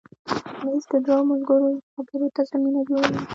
مېز 0.63 0.83
د 0.91 0.93
دوو 1.05 1.27
ملګرو 1.31 1.69
خبرو 1.93 2.27
ته 2.35 2.41
زمینه 2.49 2.81
جوړوي. 2.89 3.21